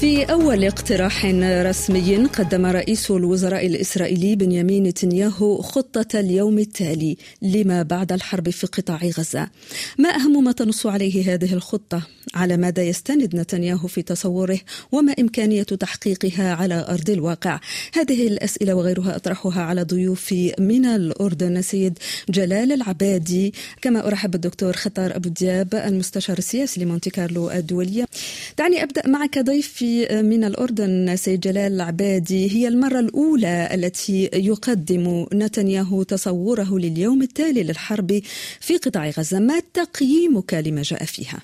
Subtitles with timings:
[0.00, 8.12] في أول اقتراح رسمي قدم رئيس الوزراء الإسرائيلي بنيامين نتنياهو خطة اليوم التالي لما بعد
[8.12, 9.48] الحرب في قطاع غزة.
[9.98, 12.02] ما أهم ما تنص عليه هذه الخطة؟
[12.34, 14.60] على ماذا يستند نتنياهو في تصوره؟
[14.92, 17.60] وما إمكانية تحقيقها على أرض الواقع؟
[17.94, 23.54] هذه الأسئلة وغيرها أطرحها على ضيوفي من الأردن سيد جلال العبادي.
[23.82, 28.06] كما أرحب بالدكتور خطار أبو دياب المستشار السياسي لمونتي كارلو الدولية
[28.58, 29.85] دعني أبدأ معك ضيفي
[30.22, 38.20] من الأردن سيد جلال العبادي هي المرة الأولى التي يقدم نتنياهو تصوره لليوم التالي للحرب
[38.60, 41.38] في قطاع غزة ما تقييمك لما جاء فيها؟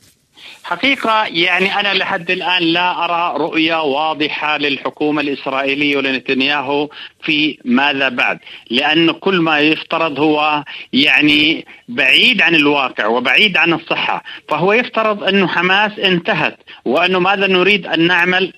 [0.65, 6.89] حقيقة يعني أنا لحد الآن لا أرى رؤية واضحة للحكومة الإسرائيلية ولنتنياهو
[7.23, 8.39] في ماذا بعد.
[8.71, 14.23] لأن كل ما يفترض هو يعني بعيد عن الواقع وبعيد عن الصحة.
[14.49, 18.53] فهو يفترض أنه حماس انتهت وأنه ماذا نريد أن نعمل؟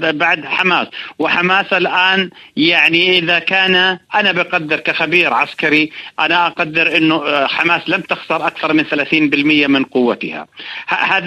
[0.00, 0.88] بعد حماس.
[1.18, 8.46] وحماس الآن يعني إذا كان أنا بقدر كخبير عسكري أنا أقدر أنه حماس لم تخسر
[8.46, 10.46] أكثر من 30% من قوتها.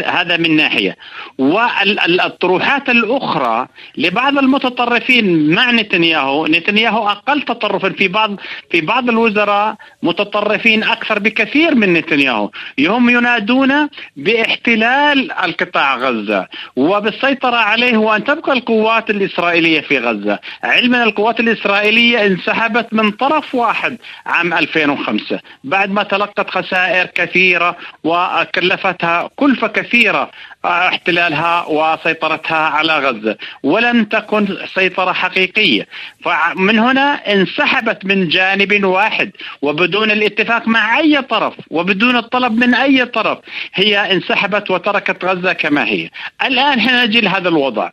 [0.06, 0.98] هذا من ناحية.
[1.38, 6.48] والطروحات الأخرى لبعض المتطرفين مع نتنياهو.
[6.48, 8.36] نتنياهو أقل تطرفا في بعض
[8.72, 12.50] في بعض الوزراء متطرفين أكثر بكثير من نتنياهو.
[12.80, 16.48] هم ينادون بإحتلال القطاع غزة.
[16.76, 20.40] وبالسيطرة عليه هو أن تبقى القوات الإسرائيلية في غزة.
[20.64, 29.30] علما القوات الإسرائيلية انسحبت من طرف واحد عام 2005 بعد ما تلقت خسائر كثيرة وكلفتها
[29.36, 30.32] كلفة كثيرة.
[30.66, 33.38] احتلالها وسيطرتها على غزة.
[33.64, 35.88] ولم تكن سيطرة حقيقية.
[36.24, 39.32] فمن هنا انسحبت من جانب واحد.
[39.62, 41.54] وبدون الاتفاق مع أي طرف.
[41.70, 43.38] وبدون الطلب من أي طرف.
[43.74, 46.10] هي انسحبت وتركت غزة كما هي.
[46.44, 47.90] الآن نجي لهذا الوضع.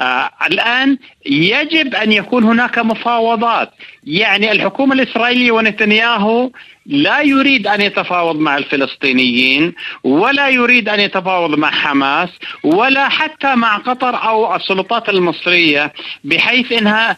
[0.00, 3.70] آه الآن يجب أن يكون هناك مفاوضات.
[4.04, 6.50] يعني الحكومة الإسرائيلية ونتنياهو
[6.86, 9.74] لا يريد أن يتفاوض مع الفلسطينيين
[10.04, 12.28] ولا يريد أن يتفاوض مع حماس
[12.64, 15.92] ولا حتى مع قطر أو السلطات المصرية
[16.24, 17.16] بحيث إنها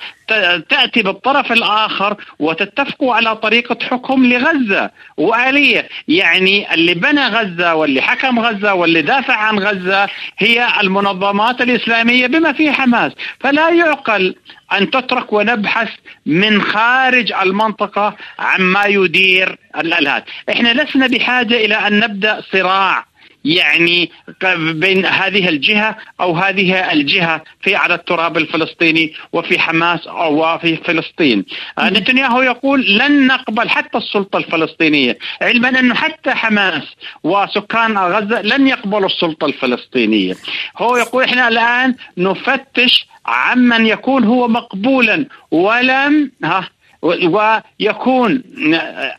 [0.68, 8.40] تأتي بالطرف الآخر وتتفقوا على طريقة حكم لغزة وآلية، يعني اللي بنى غزة واللي حكم
[8.40, 14.34] غزة واللي دافع عن غزة هي المنظمات الإسلامية بما فيها حماس، فلا يعقل
[14.72, 15.90] أن تترك ونبحث
[16.26, 23.04] من خارج المنطقة عما يدير الالهات، إحنا لسنا بحاجة إلى أن نبدأ صراع
[23.44, 24.10] يعني
[24.56, 31.44] بين هذه الجهة أو هذه الجهة في على التراب الفلسطيني وفي حماس أو في فلسطين.
[31.80, 35.18] نتنياهو يقول لن نقبل حتى السلطة الفلسطينية.
[35.42, 36.82] علما أنه حتى حماس
[37.24, 40.34] وسكان غزة لن يقبلوا السلطة الفلسطينية.
[40.78, 46.68] هو يقول إحنا الآن نفتش عمن يكون هو مقبولا ولم ها
[47.02, 48.42] ويكون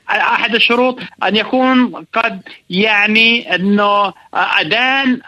[0.09, 5.21] أحد الشروط أن يكون قد يعني أنه ادان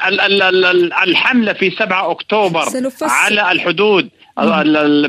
[1.04, 2.66] الحملة في 7 أكتوبر
[3.02, 4.10] على الحدود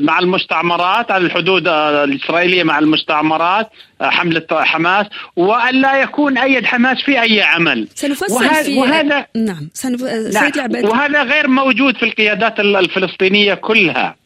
[0.01, 3.71] مع المستعمرات على الحدود الإسرائيلية مع المستعمرات
[4.01, 7.89] حملة حماس وأن لا يكون أيد حماس في أي عمل.
[7.95, 10.03] سنفصل وهذا في وهذا نعم, سنف...
[10.03, 10.85] نعم.
[10.85, 14.17] وهذا غير موجود في القيادات الفلسطينية كلها.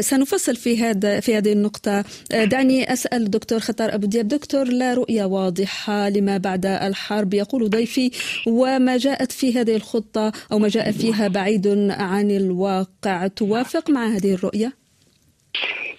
[0.00, 5.24] سنفصل في هذا في هذه النقطة دعني أسأل دكتور خطر أبو دياب دكتور لا رؤية
[5.24, 8.10] واضحة لما بعد الحرب يقول ضيفي
[8.46, 14.34] وما جاءت في هذه الخطة أو ما جاء فيها بعيد عن الواقع توافق مع هذه
[14.34, 14.72] الرؤية؟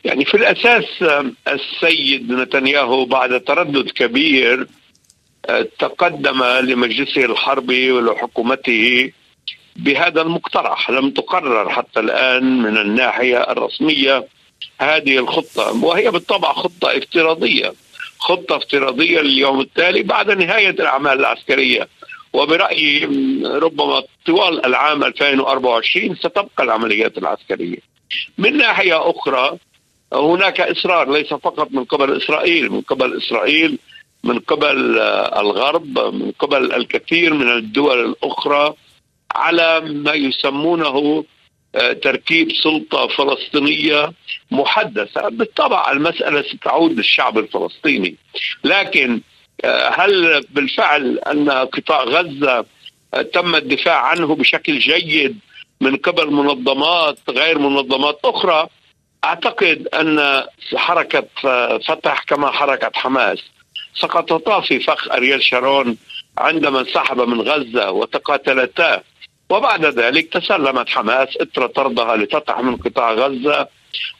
[0.03, 0.85] يعني في الأساس
[1.47, 4.67] السيد نتنياهو بعد تردد كبير
[5.79, 9.11] تقدم لمجلسه الحربي ولحكومته
[9.75, 10.90] بهذا المقترح.
[10.90, 14.28] لم تقرر حتى الآن من الناحية الرسمية
[14.81, 17.74] هذه الخطة وهي بالطبع خطة افتراضية.
[18.19, 21.88] خطة افتراضية لليوم التالي بعد نهاية الأعمال العسكرية.
[22.34, 23.06] وبرأيي
[23.46, 27.77] ربما طوال العام 2024 ستبقى العمليات العسكرية.
[28.38, 29.57] من ناحية أخرى
[30.13, 33.80] هناك إصرار ليس فقط من قبل إسرائيل من قبل إسرائيل
[34.24, 35.00] من قبل
[35.38, 38.74] الغرب من قبل الكثير من الدول الأخرى
[39.35, 41.25] على ما يسمونه
[41.75, 44.13] آه، تركيب سلطة فلسطينية
[44.51, 45.29] محدثة.
[45.29, 48.15] بالطبع المسألة ستعود للشعب الفلسطيني.
[48.63, 49.21] لكن
[49.63, 52.65] آه، هل بالفعل أن قطاع غزة
[53.13, 55.39] آه، تم الدفاع عنه بشكل جيد
[55.81, 58.67] من قبل منظمات غير منظمات أخرى؟
[59.23, 60.43] أعتقد أن
[60.75, 61.27] حركة
[61.77, 63.39] فتح كما حركة حماس
[63.95, 65.97] سقطتا في فخ أريال شارون
[66.37, 69.03] عندما انسحب من غزة وتقاتلتا
[69.50, 73.68] وبعد ذلك تسلمت حماس إثر طردها لتقع من قطاع غزة.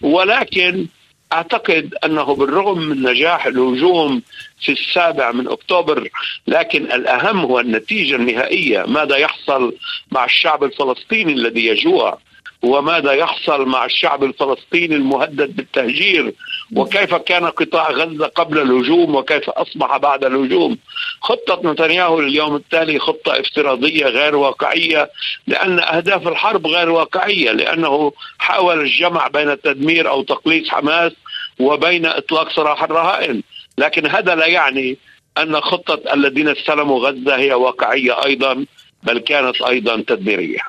[0.02, 0.88] ولكن
[1.34, 4.22] أعتقد أنه بالرغم من نجاح الهجوم
[4.62, 6.10] في السابع من أكتوبر
[6.48, 9.76] لكن الأهم هو النتيجة النهائية ماذا يحصل
[10.12, 12.18] مع الشعب الفلسطيني الذي يجوع.
[12.62, 16.34] وماذا يحصل مع الشعب الفلسطيني المهدد بالتهجير؟
[16.76, 20.78] وكيف كان قطاع غزة قبل الهجوم؟ وكيف أصبح بعد الهجوم؟
[21.22, 25.10] خطة نتنياهو لليوم التالي خطة افتراضية غير واقعية
[25.48, 31.12] لأن أهداف الحرب غير واقعية لأنه حاول الجمع بين التدمير أو تقليص حماس
[31.60, 33.44] وبين إطلاق سراح الرهائن.
[33.78, 34.98] لكن هذا لا يعني
[35.38, 38.66] أن خطة الذين استلموا غزة هي واقعية أيضا.
[39.04, 40.60] بل كانت أيضا تدميريه.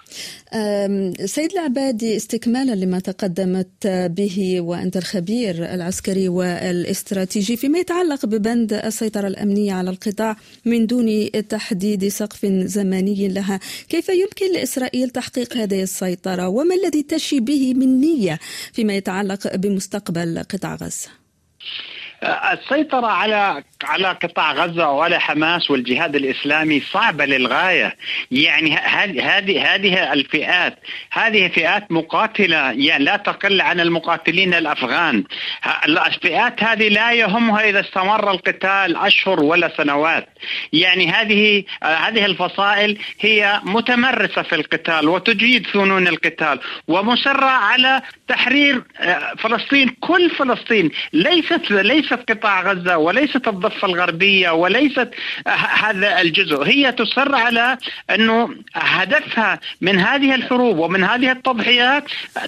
[1.25, 9.73] سيد العبادي استكمالا لما تقدمت به وأنت الخبير العسكري والاستراتيجي فيما يتعلق ببند السيطرة الأمنية
[9.73, 16.75] على القطاع من دون تحديد سقف زمني لها، كيف يمكن لإسرائيل تحقيق هذه السيطرة وما
[16.75, 18.38] الذي تشي به من نية
[18.73, 21.09] فيما يتعلق بمستقبل قطاع غزة؟
[22.22, 27.96] السيطرة على على قطاع غزة وعلى حماس والجهاد الإسلامي صعبة للغاية.
[28.31, 30.78] يعني هذه هذه الفئات
[31.11, 35.25] هذه فئات مقاتلة يعني لا تقل عن المقاتلين الأفغان.
[35.88, 40.28] الفئات هذه لا يهمها إذا استمر القتال أشهر ولا سنوات.
[40.73, 49.34] يعني هذه هذه الفصائل هي متمرسة في القتال وتجيد فنون القتال ومصرة على تحرير آه،
[49.38, 51.70] فلسطين كل فلسطين ليست
[52.11, 55.11] ليست قطاع غزة وليست الضفة الغربية وليست
[55.47, 57.79] هذا الجزء هي تصر على
[58.11, 62.05] أنه هدفها من هذه الحروب ومن هذه التضحيات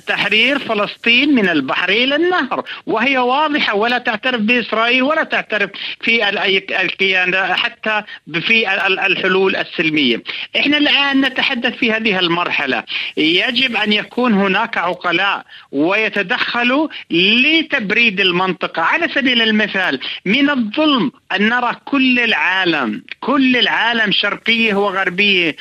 [0.06, 5.70] تحرير فلسطين من البحر إلى النهر وهي واضحة ولا تعترف بإسرائيل ولا تعترف
[6.00, 6.28] في
[6.80, 8.02] الكيان حتى
[8.40, 8.74] في
[9.06, 10.22] الحلول السلمية.
[10.56, 12.84] إحنا الآن نتحدث في هذه المرحلة.
[13.16, 18.82] يجب أن يكون هناك عقلاء ويتدخلوا لتبريد المنطقة.
[18.82, 20.00] على سبيل المثال.
[20.26, 25.56] من الظلم أن نرى كل العالم كل العالم شرقية وغربية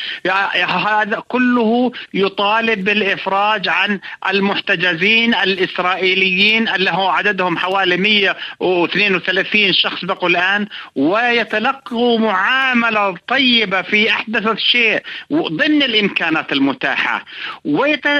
[0.68, 4.00] هذا كله يطالب بالإفراج عن
[4.30, 14.58] المحتجزين الإسرائيليين اللي هو عددهم حوالي 132 شخص بقوا الآن ويتلقوا معاملة طيبة في أحدث
[14.58, 15.02] شيء
[15.34, 17.26] ضمن الإمكانات المتاحة.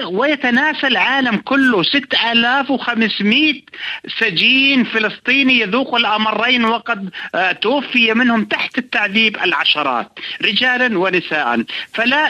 [0.06, 3.54] ويتناسى العالم كله 6500
[4.20, 11.64] سجين فلسطيني يذوق الأمرين وقد آه، توفي منهم تحت التعذيب العشرات رجالا ونساء.
[11.94, 12.24] فلا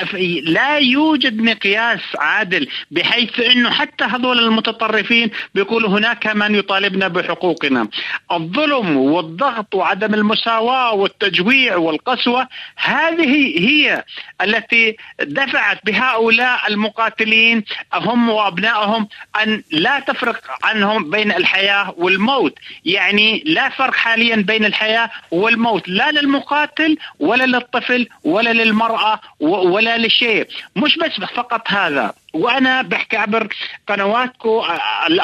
[0.55, 7.87] لا يوجد مقياس عادل بحيث إنه حتى هذول المتطرفين بيقولوا هناك من يطالبنا بحقوقنا.
[8.31, 13.33] الظلم والضغط وعدم المساواة والتجويع والقسوة هذه
[13.67, 14.03] هي
[14.41, 17.63] التي دفعت بهؤلاء المقاتلين
[17.93, 19.07] هم وابنائهم
[19.43, 22.55] أن لا تفرق عنهم بين الحياة والموت،
[22.85, 30.47] يعني لا فرق حاليا بين الحياة والموت لا للمقاتل ولا للطفل ولا للمرأة ولا لشيء،
[30.75, 33.47] مش بس فقط هذا، وأنا بحكي عبر
[33.87, 34.61] قنواتكم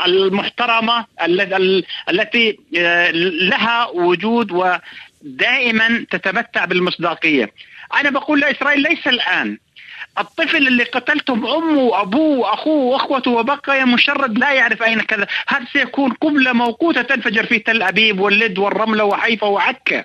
[0.06, 1.06] المحترمة
[2.10, 3.12] التي آه،
[3.52, 7.52] لها وجود ودائما تتمتع بالمصداقية.
[8.00, 9.58] أنا بقول لإسرائيل ليس الآن.
[10.20, 15.28] الطفل اللي قتلتم أمه وأبوه وأخوه وأخوته وبقي مشرد لا يعرف أين كذا.
[15.48, 20.04] هذا سيكون قبلة موقوتة تنفجر في تل أبيب واللد والرملة وحيفا وعكا؟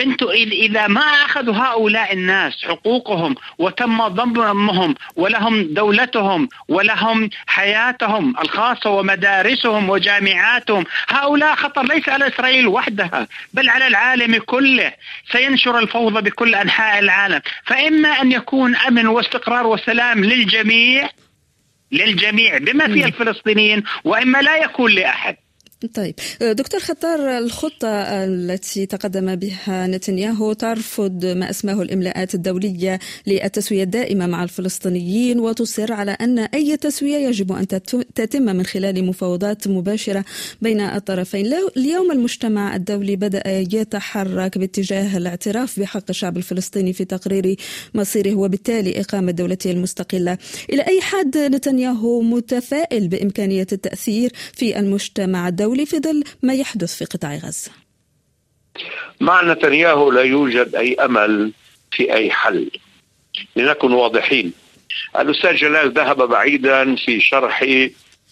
[0.00, 9.90] أنتم إذا ما أخذوا هؤلاء الناس حقوقهم وتم ضمهم ولهم دولتهم ولهم حياتهم الخاصة ومدارسهم
[9.90, 14.92] وجامعاتهم هؤلاء خطر ليس على إسرائيل وحدها بل على العالم كله.
[15.32, 17.40] سينشر الفوضى بكل أنحاء العالم.
[17.64, 21.08] فإما أن يكون أمن واستقرار وسلام للجميع
[21.92, 25.36] للجميع بما في الفلسطينيين وإما لا يكون لأحد.
[25.94, 26.14] طيب.
[26.40, 27.88] دكتور خطار الخطة
[28.24, 36.10] التي تقدم بها نتنياهو ترفض ما اسمه الإملاءات الدولية للتسوية الدائمة مع الفلسطينيين وتصر على
[36.10, 37.68] أن أي تسوية يجب أن
[38.14, 40.24] تتم من خلال مفاوضات مباشرة
[40.62, 41.54] بين الطرفين.
[41.76, 47.56] اليوم المجتمع الدولي بدأ يتحرك باتجاه الاعتراف بحق الشعب الفلسطيني في تقرير
[47.94, 50.38] مصيره وبالتالي إقامة دولته المستقلة.
[50.72, 56.96] إلى أي حد نتنياهو متفائل بإمكانية التأثير في المجتمع الدولي؟ الدولي في ظل ما يحدث
[56.96, 57.70] في قطاع غزة.
[59.20, 61.52] مع نتنياهو لا يوجد أي أمل
[61.90, 62.70] في أي حل.
[63.56, 64.52] لنكن واضحين.
[65.18, 67.64] الأستاذ جلال ذهب بعيدا في شرح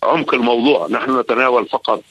[0.02, 0.88] عمق الموضوع.
[0.90, 2.02] نحن نتناول فقط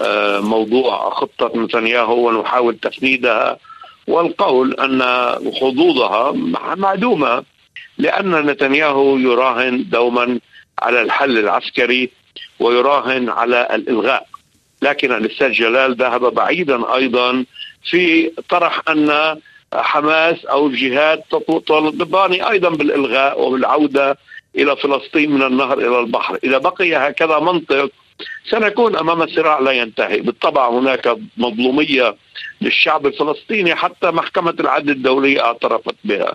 [0.00, 3.58] آه، موضوع خطة نتنياهو ونحاول تفنيدها.
[4.06, 5.02] والقول أن
[5.60, 6.32] حظوظها
[6.76, 7.44] معدومة
[7.98, 10.40] لأن نتنياهو يراهن دوما
[10.82, 12.10] على الحل العسكري
[12.60, 14.31] ويراهن على الإلغاء.
[14.82, 17.44] لكن الأستاذ جلال ذهب بعيدا أيضا
[17.84, 19.38] في طرح أن
[19.74, 24.18] حماس أو الجهاد تطالبان أيضا بالإلغاء وبالعودة
[24.56, 26.38] إلى فلسطين من النهر إلى البحر.
[26.44, 27.90] إذا بقي هكذا منطق
[28.50, 32.16] سنكون أمام صراع لا ينتهي، بالطبع هناك مظلومية
[32.60, 36.34] للشعب الفلسطيني حتى محكمة العدل الدولية اعترفت بها.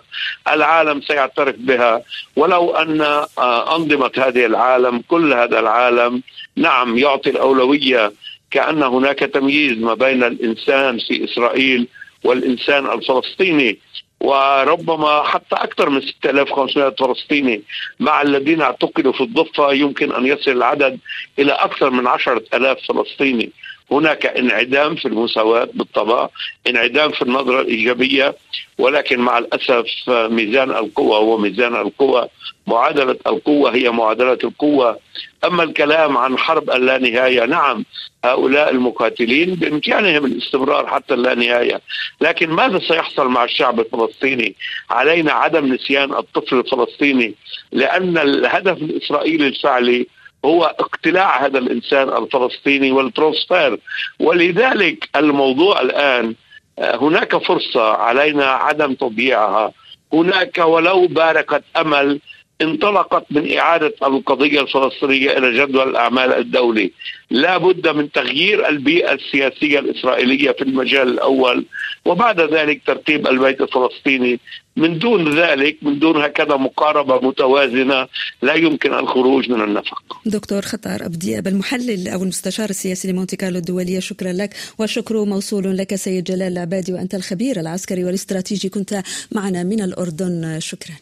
[0.52, 2.02] العالم سيعترف بها.
[2.36, 3.00] ولو أن
[3.38, 6.22] آه، أنظمة هذه العالم كل هذا العالم
[6.56, 8.12] نعم يعطي الأولوية
[8.50, 11.88] كأن هناك تمييز ما بين الإنسان في إسرائيل
[12.24, 13.78] والإنسان الفلسطيني
[14.20, 17.62] وربما حتى أكثر من 6500 فلسطيني
[18.00, 20.98] مع الذين اعتقلوا في الضفة يمكن أن يصل العدد
[21.38, 23.50] إلى أكثر من 10000 فلسطيني.
[23.92, 26.28] هناك انعدام في المساواة بالطبع
[26.68, 28.34] انعدام في النظرة الإيجابية
[28.78, 32.28] ولكن مع الأسف ميزان القوة هو ميزان القوة
[32.66, 34.98] معادلة القوة هي معادلة القوة.
[35.44, 37.84] أما الكلام عن حرب اللانهاية نعم
[38.24, 41.80] هؤلاء المقاتلين بإمكانهم الاستمرار حتى اللانهاية
[42.20, 44.54] لكن ماذا سيحصل مع الشعب الفلسطيني؟
[44.90, 47.34] علينا عدم نسيان الطفل الفلسطيني
[47.72, 50.06] لأن الهدف الإسرائيلي الفعلي
[50.44, 53.78] هو اقتلاع هذا الإنسان الفلسطيني والترانسفير.
[54.20, 56.34] ولذلك الموضوع الآن
[56.78, 59.72] آه، هناك فرصة علينا عدم تضييعها.
[60.12, 62.20] هناك ولو بارقه أمل
[62.62, 66.92] انطلقت من إعادة القضية الفلسطينية إلى جدول الأعمال الدولي.
[67.30, 71.64] لا بد من تغيير البيئة السياسية الإسرائيلية في المجال الأول
[72.04, 74.40] وبعد ذلك ترتيب البيت الفلسطيني.
[74.76, 78.08] من دون ذلك من دون هكذا مقاربة متوازنة
[78.42, 80.02] لا يمكن الخروج من النفق.
[80.26, 85.94] دكتور خطار أبدياب المحلل أو المستشار السياسي لمونتي كارلو الدولية شكرا لك والشكر موصول لك
[85.94, 88.68] سيد جلال العبادي وأنت الخبير العسكري والاستراتيجي.
[88.68, 90.94] كنت معنا من الأردن شكرا.